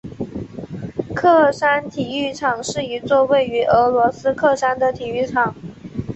[1.15, 5.53] 喀山体育场是一座位于俄罗斯喀山的体育场。